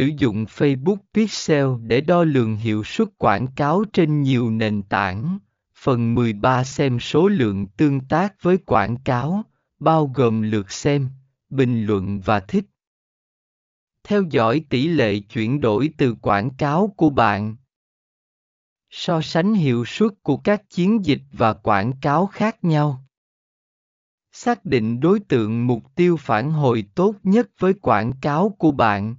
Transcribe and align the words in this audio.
sử 0.00 0.10
dụng 0.18 0.44
Facebook 0.44 0.96
Pixel 1.14 1.66
để 1.82 2.00
đo 2.00 2.24
lường 2.24 2.56
hiệu 2.56 2.84
suất 2.84 3.08
quảng 3.18 3.46
cáo 3.56 3.84
trên 3.92 4.22
nhiều 4.22 4.50
nền 4.50 4.82
tảng. 4.82 5.38
Phần 5.74 6.14
13 6.14 6.64
xem 6.64 7.00
số 7.00 7.28
lượng 7.28 7.66
tương 7.66 8.00
tác 8.00 8.42
với 8.42 8.58
quảng 8.58 8.96
cáo, 9.04 9.44
bao 9.78 10.10
gồm 10.14 10.42
lượt 10.42 10.72
xem, 10.72 11.08
bình 11.50 11.86
luận 11.86 12.20
và 12.20 12.40
thích. 12.40 12.64
Theo 14.04 14.22
dõi 14.30 14.64
tỷ 14.68 14.88
lệ 14.88 15.18
chuyển 15.18 15.60
đổi 15.60 15.90
từ 15.98 16.14
quảng 16.14 16.50
cáo 16.50 16.94
của 16.96 17.10
bạn. 17.10 17.56
So 18.90 19.20
sánh 19.20 19.54
hiệu 19.54 19.84
suất 19.84 20.10
của 20.22 20.36
các 20.36 20.70
chiến 20.70 21.04
dịch 21.04 21.22
và 21.32 21.52
quảng 21.52 21.92
cáo 22.00 22.26
khác 22.26 22.64
nhau. 22.64 23.04
Xác 24.32 24.64
định 24.64 25.00
đối 25.00 25.20
tượng 25.20 25.66
mục 25.66 25.82
tiêu 25.94 26.16
phản 26.16 26.50
hồi 26.50 26.84
tốt 26.94 27.14
nhất 27.22 27.50
với 27.58 27.74
quảng 27.74 28.12
cáo 28.20 28.56
của 28.58 28.70
bạn. 28.70 29.16